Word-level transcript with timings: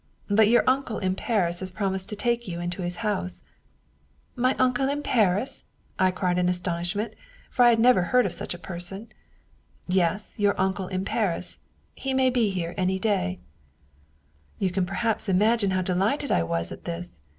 But 0.31 0.47
your 0.47 0.63
uncle 0.65 0.97
in 0.97 1.13
Paris 1.13 1.59
has 1.59 1.69
promised 1.69 2.09
to 2.09 2.15
take 2.15 2.47
you 2.47 2.59
into 2.59 2.81
his 2.81 2.95
house/' 3.05 3.43
My 4.45 4.55
uncle 4.55 4.89
in 4.89 5.03
Paris?' 5.03 5.65
I 5.99 6.09
cried 6.09 6.39
in 6.39 6.49
aston 6.49 6.81
ishment, 6.83 7.13
for 7.51 7.65
I 7.65 7.69
had 7.69 7.79
never 7.79 8.01
heard 8.01 8.25
of 8.25 8.31
any 8.31 8.37
such 8.37 8.61
person.' 8.63 9.09
Yes, 10.01 10.39
your 10.39 10.59
uncle 10.59 10.87
in 10.87 11.05
Paris. 11.05 11.59
He 11.93 12.15
may 12.15 12.31
be 12.31 12.49
here 12.49 12.73
any 12.79 12.97
day/" 12.97 13.37
You 14.57 14.71
can 14.71 14.87
perhaps 14.87 15.29
imagine 15.29 15.69
how 15.69 15.83
delighted 15.83 16.31
I 16.31 16.41
was 16.41 16.71
at 16.71 16.85
this. 16.85 17.19